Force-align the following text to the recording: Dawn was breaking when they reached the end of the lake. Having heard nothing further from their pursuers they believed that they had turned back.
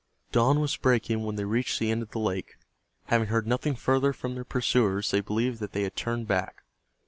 Dawn 0.31 0.59
was 0.59 0.77
breaking 0.77 1.21
when 1.21 1.35
they 1.35 1.45
reached 1.45 1.77
the 1.77 1.91
end 1.91 2.01
of 2.01 2.09
the 2.09 2.17
lake. 2.17 2.57
Having 3.05 3.27
heard 3.27 3.45
nothing 3.45 3.75
further 3.75 4.13
from 4.13 4.33
their 4.33 4.43
pursuers 4.43 5.11
they 5.11 5.21
believed 5.21 5.59
that 5.59 5.73
they 5.73 5.83
had 5.83 5.95
turned 5.95 6.27
back. 6.27 6.63